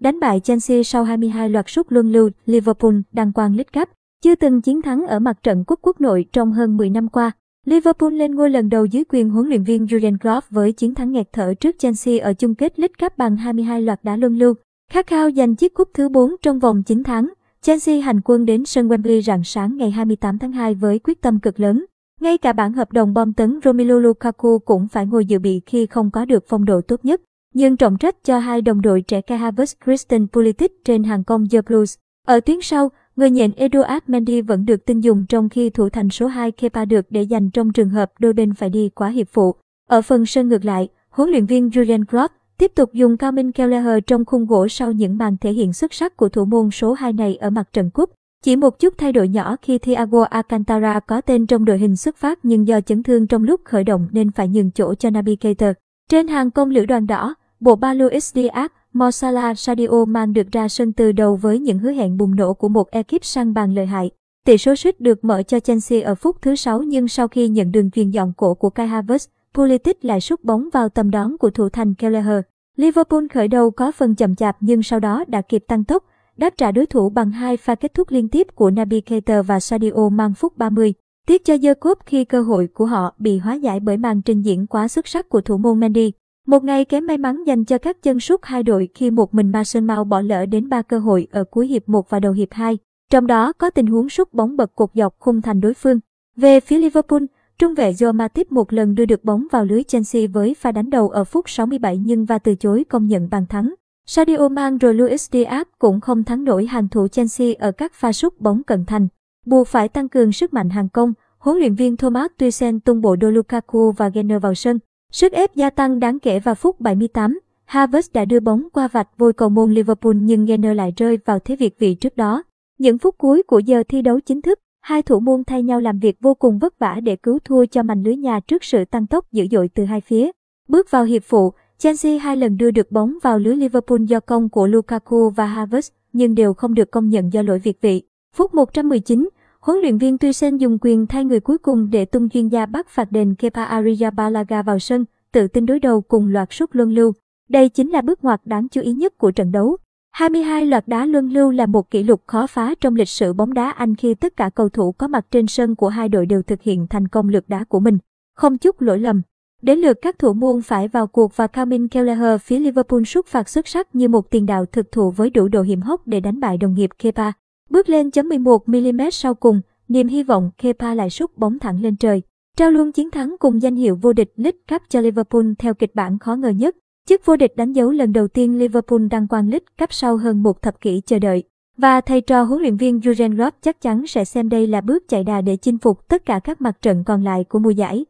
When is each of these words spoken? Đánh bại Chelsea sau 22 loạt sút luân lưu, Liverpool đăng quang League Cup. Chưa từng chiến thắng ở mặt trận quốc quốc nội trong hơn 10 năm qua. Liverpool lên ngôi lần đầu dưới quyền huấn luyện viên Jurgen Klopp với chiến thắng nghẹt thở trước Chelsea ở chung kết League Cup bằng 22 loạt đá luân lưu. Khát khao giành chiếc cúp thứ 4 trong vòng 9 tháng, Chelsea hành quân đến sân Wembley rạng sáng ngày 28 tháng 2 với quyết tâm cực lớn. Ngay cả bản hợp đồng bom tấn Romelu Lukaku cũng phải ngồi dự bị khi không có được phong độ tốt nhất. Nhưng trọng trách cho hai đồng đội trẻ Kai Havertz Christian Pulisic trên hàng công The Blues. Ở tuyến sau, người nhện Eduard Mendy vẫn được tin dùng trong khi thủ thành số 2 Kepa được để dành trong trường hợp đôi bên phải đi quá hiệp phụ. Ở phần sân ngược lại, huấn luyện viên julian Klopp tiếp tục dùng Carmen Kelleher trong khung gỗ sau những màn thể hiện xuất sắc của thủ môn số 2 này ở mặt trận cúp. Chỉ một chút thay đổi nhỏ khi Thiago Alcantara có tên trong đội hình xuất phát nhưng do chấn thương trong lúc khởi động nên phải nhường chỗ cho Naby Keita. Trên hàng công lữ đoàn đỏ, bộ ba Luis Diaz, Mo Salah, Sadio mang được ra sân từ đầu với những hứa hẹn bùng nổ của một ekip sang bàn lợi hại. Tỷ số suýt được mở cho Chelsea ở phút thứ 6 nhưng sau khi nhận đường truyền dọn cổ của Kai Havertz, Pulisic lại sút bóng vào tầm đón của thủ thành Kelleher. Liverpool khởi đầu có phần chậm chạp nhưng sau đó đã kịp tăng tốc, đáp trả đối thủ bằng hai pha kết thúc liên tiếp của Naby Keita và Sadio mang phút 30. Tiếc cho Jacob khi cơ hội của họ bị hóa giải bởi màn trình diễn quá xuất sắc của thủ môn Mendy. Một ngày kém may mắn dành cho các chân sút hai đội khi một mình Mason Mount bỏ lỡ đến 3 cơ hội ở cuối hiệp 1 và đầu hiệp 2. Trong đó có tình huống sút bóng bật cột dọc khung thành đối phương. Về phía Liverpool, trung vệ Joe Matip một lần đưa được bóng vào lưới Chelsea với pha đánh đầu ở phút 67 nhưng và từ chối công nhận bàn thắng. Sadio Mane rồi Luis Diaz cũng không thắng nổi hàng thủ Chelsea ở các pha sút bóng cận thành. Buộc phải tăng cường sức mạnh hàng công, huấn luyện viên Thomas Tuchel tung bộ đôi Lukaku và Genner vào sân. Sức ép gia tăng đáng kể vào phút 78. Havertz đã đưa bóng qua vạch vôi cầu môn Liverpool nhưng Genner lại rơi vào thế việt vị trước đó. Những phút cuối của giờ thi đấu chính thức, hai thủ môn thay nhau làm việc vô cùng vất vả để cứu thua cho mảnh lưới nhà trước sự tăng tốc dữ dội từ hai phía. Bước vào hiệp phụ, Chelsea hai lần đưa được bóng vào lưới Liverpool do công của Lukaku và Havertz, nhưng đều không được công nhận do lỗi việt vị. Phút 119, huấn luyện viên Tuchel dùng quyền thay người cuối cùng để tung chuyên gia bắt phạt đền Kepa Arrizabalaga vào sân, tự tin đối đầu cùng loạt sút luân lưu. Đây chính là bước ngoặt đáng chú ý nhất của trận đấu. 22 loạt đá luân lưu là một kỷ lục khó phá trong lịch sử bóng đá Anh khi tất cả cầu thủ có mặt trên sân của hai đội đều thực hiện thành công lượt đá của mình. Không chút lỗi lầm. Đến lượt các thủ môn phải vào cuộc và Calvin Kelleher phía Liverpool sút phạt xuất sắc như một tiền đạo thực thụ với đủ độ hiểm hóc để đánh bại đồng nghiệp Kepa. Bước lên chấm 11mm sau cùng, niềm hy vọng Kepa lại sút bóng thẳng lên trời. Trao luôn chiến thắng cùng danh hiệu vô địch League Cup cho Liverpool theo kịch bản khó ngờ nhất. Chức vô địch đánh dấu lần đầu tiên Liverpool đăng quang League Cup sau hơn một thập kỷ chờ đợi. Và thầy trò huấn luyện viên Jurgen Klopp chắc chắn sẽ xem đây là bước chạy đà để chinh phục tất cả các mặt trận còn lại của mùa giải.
Đánh 0.00 0.20
bại 0.20 0.40
Chelsea 0.40 0.82
sau 0.82 1.04
22 1.04 1.48
loạt 1.48 1.68
sút 1.68 1.86
luân 1.88 2.12
lưu, 2.12 2.30
Liverpool 2.46 2.94
đăng 3.12 3.32
quang 3.32 3.56
League 3.56 3.70
Cup. 3.80 3.88
Chưa 4.22 4.34
từng 4.34 4.60
chiến 4.60 4.82
thắng 4.82 5.06
ở 5.06 5.18
mặt 5.18 5.42
trận 5.42 5.64
quốc 5.66 5.78
quốc 5.82 6.00
nội 6.00 6.24
trong 6.32 6.52
hơn 6.52 6.76
10 6.76 6.90
năm 6.90 7.08
qua. 7.08 7.32
Liverpool 7.66 8.12
lên 8.12 8.34
ngôi 8.34 8.50
lần 8.50 8.68
đầu 8.68 8.84
dưới 8.84 9.04
quyền 9.04 9.30
huấn 9.30 9.48
luyện 9.48 9.64
viên 9.64 9.86
Jurgen 9.86 10.18
Klopp 10.18 10.50
với 10.50 10.72
chiến 10.72 10.94
thắng 10.94 11.12
nghẹt 11.12 11.28
thở 11.32 11.54
trước 11.54 11.76
Chelsea 11.78 12.24
ở 12.24 12.32
chung 12.34 12.54
kết 12.54 12.78
League 12.78 12.94
Cup 13.00 13.18
bằng 13.18 13.36
22 13.36 13.82
loạt 13.82 14.04
đá 14.04 14.16
luân 14.16 14.38
lưu. 14.38 14.54
Khát 14.92 15.06
khao 15.06 15.30
giành 15.30 15.56
chiếc 15.56 15.74
cúp 15.74 15.88
thứ 15.94 16.08
4 16.08 16.36
trong 16.42 16.58
vòng 16.58 16.82
9 16.82 17.02
tháng, 17.02 17.28
Chelsea 17.62 18.00
hành 18.00 18.20
quân 18.24 18.44
đến 18.46 18.64
sân 18.64 18.88
Wembley 18.88 19.20
rạng 19.20 19.44
sáng 19.44 19.76
ngày 19.76 19.90
28 19.90 20.38
tháng 20.38 20.52
2 20.52 20.74
với 20.74 20.98
quyết 20.98 21.20
tâm 21.20 21.40
cực 21.40 21.60
lớn. 21.60 21.84
Ngay 22.20 22.38
cả 22.38 22.52
bản 22.52 22.72
hợp 22.72 22.92
đồng 22.92 23.14
bom 23.14 23.32
tấn 23.32 23.60
Romelu 23.64 23.98
Lukaku 23.98 24.58
cũng 24.58 24.88
phải 24.88 25.06
ngồi 25.06 25.24
dự 25.24 25.38
bị 25.38 25.60
khi 25.66 25.86
không 25.86 26.10
có 26.10 26.24
được 26.24 26.44
phong 26.48 26.64
độ 26.64 26.80
tốt 26.80 27.04
nhất. 27.04 27.20
Nhưng 27.54 27.76
trọng 27.76 27.98
trách 27.98 28.24
cho 28.24 28.38
hai 28.38 28.62
đồng 28.62 28.82
đội 28.82 29.02
trẻ 29.02 29.20
Kai 29.20 29.38
Havertz 29.38 29.74
Christian 29.84 30.26
Pulisic 30.26 30.84
trên 30.84 31.04
hàng 31.04 31.24
công 31.24 31.48
The 31.48 31.62
Blues. 31.62 31.94
Ở 32.26 32.40
tuyến 32.40 32.56
sau, 32.62 32.90
người 33.16 33.30
nhện 33.30 33.52
Eduard 33.52 34.04
Mendy 34.06 34.40
vẫn 34.40 34.66
được 34.66 34.86
tin 34.86 35.00
dùng 35.00 35.26
trong 35.28 35.48
khi 35.48 35.70
thủ 35.70 35.88
thành 35.88 36.10
số 36.10 36.26
2 36.26 36.52
Kepa 36.52 36.84
được 36.84 37.06
để 37.10 37.22
dành 37.22 37.50
trong 37.50 37.72
trường 37.72 37.88
hợp 37.88 38.12
đôi 38.18 38.32
bên 38.32 38.54
phải 38.54 38.70
đi 38.70 38.88
quá 38.88 39.08
hiệp 39.08 39.28
phụ. 39.32 39.54
Ở 39.88 40.02
phần 40.02 40.26
sân 40.26 40.48
ngược 40.48 40.64
lại, 40.64 40.88
huấn 41.10 41.30
luyện 41.30 41.46
viên 41.46 41.68
julian 41.68 42.04
Klopp 42.04 42.34
tiếp 42.58 42.72
tục 42.74 42.92
dùng 42.92 43.16
Carmen 43.16 43.52
Kelleher 43.52 43.98
trong 44.06 44.24
khung 44.24 44.46
gỗ 44.46 44.68
sau 44.68 44.92
những 44.92 45.18
màn 45.18 45.36
thể 45.36 45.52
hiện 45.52 45.72
xuất 45.72 45.94
sắc 45.94 46.16
của 46.16 46.28
thủ 46.28 46.44
môn 46.44 46.70
số 46.70 46.92
2 46.92 47.12
này 47.12 47.36
ở 47.36 47.50
mặt 47.50 47.72
trận 47.72 47.90
cúp. 47.90 48.10
Chỉ 48.44 48.56
một 48.56 48.78
chút 48.78 48.94
thay 48.98 49.12
đổi 49.12 49.28
nhỏ 49.28 49.56
khi 49.62 49.78
Thiago 49.78 50.24
Alcantara 50.24 51.00
có 51.00 51.20
tên 51.20 51.46
trong 51.46 51.64
đội 51.64 51.78
hình 51.78 51.96
xuất 51.96 52.16
phát 52.16 52.38
nhưng 52.42 52.68
do 52.68 52.80
chấn 52.80 53.02
thương 53.02 53.26
trong 53.26 53.44
lúc 53.44 53.60
khởi 53.64 53.84
động 53.84 54.08
nên 54.12 54.30
phải 54.30 54.48
nhường 54.48 54.70
chỗ 54.70 54.94
cho 54.94 55.10
Naby 55.10 55.36
Keita. 55.36 55.72
Trên 56.10 56.28
hàng 56.28 56.50
công 56.50 56.70
lữ 56.70 56.86
đoàn 56.86 57.06
đỏ, 57.06 57.34
bộ 57.60 57.76
ba 57.76 57.94
Luis 57.94 58.34
Diaz, 58.34 58.68
Mo 58.92 59.10
Salah, 59.10 59.58
Sadio 59.58 60.04
mang 60.08 60.32
được 60.32 60.52
ra 60.52 60.68
sân 60.68 60.92
từ 60.92 61.12
đầu 61.12 61.36
với 61.36 61.58
những 61.58 61.78
hứa 61.78 61.92
hẹn 61.92 62.16
bùng 62.16 62.36
nổ 62.36 62.54
của 62.54 62.68
một 62.68 62.90
ekip 62.90 63.24
sang 63.24 63.54
bàn 63.54 63.74
lợi 63.74 63.86
hại. 63.86 64.10
Tỷ 64.46 64.58
số 64.58 64.74
suýt 64.74 65.00
được 65.00 65.24
mở 65.24 65.42
cho 65.42 65.60
Chelsea 65.60 66.02
ở 66.02 66.14
phút 66.14 66.36
thứ 66.42 66.54
6 66.54 66.82
nhưng 66.82 67.08
sau 67.08 67.28
khi 67.28 67.48
nhận 67.48 67.72
đường 67.72 67.90
truyền 67.90 68.10
dọn 68.10 68.32
cổ 68.36 68.54
của 68.54 68.70
Kai 68.70 68.88
Havertz, 68.88 69.26
Pulisic 69.54 70.04
lại 70.04 70.20
sút 70.20 70.44
bóng 70.44 70.68
vào 70.72 70.88
tầm 70.88 71.10
đón 71.10 71.38
của 71.38 71.50
thủ 71.50 71.68
thành 71.68 71.94
Kelleher. 71.94 72.40
Liverpool 72.76 73.24
khởi 73.34 73.48
đầu 73.48 73.70
có 73.70 73.92
phần 73.92 74.14
chậm 74.14 74.34
chạp 74.34 74.56
nhưng 74.60 74.82
sau 74.82 75.00
đó 75.00 75.24
đã 75.28 75.42
kịp 75.42 75.64
tăng 75.68 75.84
tốc, 75.84 76.04
đáp 76.36 76.54
trả 76.56 76.72
đối 76.72 76.86
thủ 76.86 77.10
bằng 77.10 77.30
hai 77.30 77.56
pha 77.56 77.74
kết 77.74 77.94
thúc 77.94 78.10
liên 78.10 78.28
tiếp 78.28 78.46
của 78.54 78.70
Naby 78.70 79.00
Keita 79.00 79.42
và 79.42 79.60
Sadio 79.60 80.08
mang 80.12 80.34
phút 80.34 80.58
30. 80.58 80.94
Tiếc 81.26 81.44
cho 81.44 81.54
Jacob 81.54 81.94
khi 82.06 82.24
cơ 82.24 82.42
hội 82.42 82.68
của 82.74 82.86
họ 82.86 83.14
bị 83.18 83.38
hóa 83.38 83.54
giải 83.54 83.80
bởi 83.80 83.96
màn 83.96 84.22
trình 84.22 84.42
diễn 84.42 84.66
quá 84.66 84.88
xuất 84.88 85.08
sắc 85.08 85.28
của 85.28 85.40
thủ 85.40 85.56
môn 85.56 85.80
Mendy. 85.80 86.12
Một 86.50 86.64
ngày 86.64 86.84
kém 86.84 87.06
may 87.06 87.18
mắn 87.18 87.44
dành 87.44 87.64
cho 87.64 87.78
các 87.78 88.02
chân 88.02 88.20
sút 88.20 88.40
hai 88.42 88.62
đội 88.62 88.88
khi 88.94 89.10
một 89.10 89.34
mình 89.34 89.52
Mason 89.52 89.86
Mount 89.86 90.08
bỏ 90.08 90.20
lỡ 90.20 90.46
đến 90.46 90.68
3 90.68 90.82
cơ 90.82 90.98
hội 90.98 91.26
ở 91.30 91.44
cuối 91.44 91.66
hiệp 91.66 91.88
1 91.88 92.10
và 92.10 92.20
đầu 92.20 92.32
hiệp 92.32 92.48
2. 92.50 92.78
Trong 93.10 93.26
đó 93.26 93.52
có 93.52 93.70
tình 93.70 93.86
huống 93.86 94.08
sút 94.08 94.32
bóng 94.32 94.56
bật 94.56 94.74
cột 94.74 94.90
dọc 94.94 95.16
khung 95.18 95.42
thành 95.42 95.60
đối 95.60 95.74
phương. 95.74 96.00
Về 96.36 96.60
phía 96.60 96.78
Liverpool, 96.78 97.22
trung 97.58 97.74
vệ 97.74 97.92
Joe 97.92 98.14
Matip 98.14 98.52
một 98.52 98.72
lần 98.72 98.94
đưa 98.94 99.04
được 99.04 99.24
bóng 99.24 99.46
vào 99.52 99.64
lưới 99.64 99.82
Chelsea 99.82 100.22
với 100.32 100.54
pha 100.54 100.72
đánh 100.72 100.90
đầu 100.90 101.08
ở 101.08 101.24
phút 101.24 101.50
67 101.50 101.96
nhưng 101.96 102.24
và 102.24 102.38
từ 102.38 102.54
chối 102.54 102.84
công 102.88 103.06
nhận 103.06 103.28
bàn 103.30 103.46
thắng. 103.46 103.74
Sadio 104.06 104.48
Mane 104.48 104.78
rồi 104.80 104.94
Luis 104.94 105.30
Diaz 105.30 105.64
cũng 105.78 106.00
không 106.00 106.24
thắng 106.24 106.44
nổi 106.44 106.66
hàng 106.66 106.88
thủ 106.88 107.08
Chelsea 107.08 107.48
ở 107.58 107.72
các 107.72 107.92
pha 107.94 108.12
sút 108.12 108.40
bóng 108.40 108.62
cận 108.62 108.84
thành. 108.84 109.08
Buộc 109.46 109.68
phải 109.68 109.88
tăng 109.88 110.08
cường 110.08 110.32
sức 110.32 110.52
mạnh 110.52 110.70
hàng 110.70 110.88
công, 110.88 111.12
huấn 111.38 111.58
luyện 111.58 111.74
viên 111.74 111.96
Thomas 111.96 112.30
Tuchel 112.38 112.76
tung 112.84 113.00
bộ 113.00 113.16
đôi 113.16 113.32
Lukaku 113.32 113.92
và 113.92 114.08
Genner 114.08 114.42
vào 114.42 114.54
sân. 114.54 114.78
Sức 115.12 115.32
ép 115.32 115.54
gia 115.54 115.70
tăng 115.70 116.00
đáng 116.00 116.18
kể 116.18 116.40
vào 116.40 116.54
phút 116.54 116.80
78. 116.80 117.40
Havertz 117.68 118.08
đã 118.12 118.24
đưa 118.24 118.40
bóng 118.40 118.68
qua 118.72 118.88
vạch 118.88 119.08
vôi 119.18 119.32
cầu 119.32 119.48
môn 119.48 119.72
Liverpool 119.72 120.14
nhưng 120.16 120.44
Genner 120.44 120.76
lại 120.76 120.92
rơi 120.96 121.18
vào 121.24 121.38
thế 121.38 121.56
việt 121.56 121.78
vị 121.78 121.94
trước 121.94 122.16
đó. 122.16 122.42
Những 122.78 122.98
phút 122.98 123.14
cuối 123.18 123.42
của 123.42 123.58
giờ 123.58 123.82
thi 123.88 124.02
đấu 124.02 124.20
chính 124.20 124.42
thức, 124.42 124.60
hai 124.80 125.02
thủ 125.02 125.20
môn 125.20 125.44
thay 125.44 125.62
nhau 125.62 125.80
làm 125.80 125.98
việc 125.98 126.16
vô 126.20 126.34
cùng 126.34 126.58
vất 126.58 126.78
vả 126.78 127.00
để 127.02 127.16
cứu 127.16 127.38
thua 127.44 127.66
cho 127.66 127.82
mảnh 127.82 128.02
lưới 128.02 128.16
nhà 128.16 128.40
trước 128.40 128.64
sự 128.64 128.84
tăng 128.84 129.06
tốc 129.06 129.32
dữ 129.32 129.46
dội 129.50 129.68
từ 129.74 129.84
hai 129.84 130.00
phía. 130.00 130.30
Bước 130.68 130.90
vào 130.90 131.04
hiệp 131.04 131.22
phụ, 131.24 131.52
Chelsea 131.78 132.18
hai 132.18 132.36
lần 132.36 132.56
đưa 132.56 132.70
được 132.70 132.92
bóng 132.92 133.18
vào 133.22 133.38
lưới 133.38 133.56
Liverpool 133.56 134.02
do 134.02 134.20
công 134.20 134.48
của 134.48 134.66
Lukaku 134.66 135.30
và 135.30 135.46
Havertz, 135.46 135.90
nhưng 136.12 136.34
đều 136.34 136.54
không 136.54 136.74
được 136.74 136.90
công 136.90 137.08
nhận 137.08 137.32
do 137.32 137.42
lỗi 137.42 137.58
việt 137.58 137.80
vị. 137.80 138.02
Phút 138.36 138.54
119, 138.54 139.28
huấn 139.60 139.78
luyện 139.78 139.98
viên 139.98 140.18
Tuchel 140.18 140.56
dùng 140.56 140.78
quyền 140.80 141.06
thay 141.06 141.24
người 141.24 141.40
cuối 141.40 141.58
cùng 141.58 141.90
để 141.90 142.04
tung 142.04 142.28
chuyên 142.28 142.48
gia 142.48 142.66
bắt 142.66 142.88
phạt 142.88 143.12
đền 143.12 143.34
Kepa 143.34 143.80
Arrizabalaga 143.80 144.62
vào 144.62 144.78
sân, 144.78 145.04
tự 145.32 145.48
tin 145.48 145.66
đối 145.66 145.80
đầu 145.80 146.00
cùng 146.00 146.28
loạt 146.28 146.48
sút 146.52 146.70
luân 146.72 146.94
lưu. 146.94 147.12
Đây 147.48 147.68
chính 147.68 147.90
là 147.90 148.00
bước 148.00 148.24
ngoặt 148.24 148.40
đáng 148.44 148.68
chú 148.68 148.80
ý 148.80 148.92
nhất 148.92 149.18
của 149.18 149.30
trận 149.30 149.52
đấu. 149.52 149.76
22 150.10 150.66
loạt 150.66 150.88
đá 150.88 151.06
luân 151.06 151.32
lưu 151.32 151.50
là 151.50 151.66
một 151.66 151.90
kỷ 151.90 152.02
lục 152.02 152.22
khó 152.26 152.46
phá 152.46 152.74
trong 152.80 152.94
lịch 152.94 153.08
sử 153.08 153.32
bóng 153.32 153.54
đá 153.54 153.70
Anh 153.70 153.94
khi 153.94 154.14
tất 154.14 154.36
cả 154.36 154.50
cầu 154.54 154.68
thủ 154.68 154.92
có 154.92 155.08
mặt 155.08 155.26
trên 155.30 155.46
sân 155.46 155.74
của 155.74 155.88
hai 155.88 156.08
đội 156.08 156.26
đều 156.26 156.42
thực 156.42 156.62
hiện 156.62 156.86
thành 156.90 157.08
công 157.08 157.28
lượt 157.28 157.44
đá 157.48 157.64
của 157.64 157.80
mình. 157.80 157.98
Không 158.36 158.58
chút 158.58 158.80
lỗi 158.80 158.98
lầm. 158.98 159.22
Đến 159.62 159.78
lượt 159.78 159.98
các 160.02 160.18
thủ 160.18 160.32
môn 160.32 160.62
phải 160.62 160.88
vào 160.88 161.06
cuộc 161.06 161.36
và 161.36 161.46
Calvin 161.46 161.88
Kelleher 161.88 162.40
phía 162.40 162.58
Liverpool 162.58 163.02
sút 163.04 163.26
phạt 163.26 163.48
xuất 163.48 163.68
sắc 163.68 163.94
như 163.94 164.08
một 164.08 164.30
tiền 164.30 164.46
đạo 164.46 164.66
thực 164.66 164.92
thụ 164.92 165.10
với 165.10 165.30
đủ 165.30 165.48
độ 165.48 165.62
hiểm 165.62 165.80
hóc 165.80 166.06
để 166.06 166.20
đánh 166.20 166.40
bại 166.40 166.56
đồng 166.56 166.74
nghiệp 166.74 166.90
Kepa. 166.98 167.32
Bước 167.70 167.88
lên 167.88 168.10
chấm 168.10 168.28
11mm 168.28 169.10
sau 169.10 169.34
cùng, 169.34 169.60
niềm 169.88 170.08
hy 170.08 170.22
vọng 170.22 170.50
Kepa 170.58 170.94
lại 170.94 171.10
sút 171.10 171.36
bóng 171.36 171.58
thẳng 171.58 171.82
lên 171.82 171.96
trời. 171.96 172.22
Trao 172.56 172.70
luôn 172.70 172.92
chiến 172.92 173.10
thắng 173.10 173.36
cùng 173.38 173.62
danh 173.62 173.76
hiệu 173.76 173.98
vô 174.02 174.12
địch 174.12 174.32
League 174.36 174.58
Cup 174.70 174.82
cho 174.88 175.00
Liverpool 175.00 175.44
theo 175.58 175.74
kịch 175.74 175.94
bản 175.94 176.18
khó 176.18 176.34
ngờ 176.36 176.48
nhất. 176.48 176.76
Chức 177.08 177.26
vô 177.26 177.36
địch 177.36 177.56
đánh 177.56 177.72
dấu 177.72 177.90
lần 177.90 178.12
đầu 178.12 178.28
tiên 178.28 178.58
Liverpool 178.58 179.06
đăng 179.10 179.28
quang 179.28 179.48
League 179.48 179.66
Cup 179.78 179.92
sau 179.92 180.16
hơn 180.16 180.42
một 180.42 180.62
thập 180.62 180.80
kỷ 180.80 181.00
chờ 181.06 181.18
đợi. 181.18 181.42
Và 181.76 182.00
thầy 182.00 182.20
trò 182.20 182.42
huấn 182.42 182.60
luyện 182.60 182.76
viên 182.76 182.98
Jurgen 182.98 183.36
Klopp 183.36 183.62
chắc 183.62 183.80
chắn 183.80 184.06
sẽ 184.06 184.24
xem 184.24 184.48
đây 184.48 184.66
là 184.66 184.80
bước 184.80 185.08
chạy 185.08 185.24
đà 185.24 185.40
để 185.40 185.56
chinh 185.56 185.78
phục 185.78 186.08
tất 186.08 186.24
cả 186.24 186.40
các 186.44 186.60
mặt 186.60 186.82
trận 186.82 187.04
còn 187.04 187.24
lại 187.24 187.44
của 187.44 187.58
mùa 187.58 187.70
giải. 187.70 188.04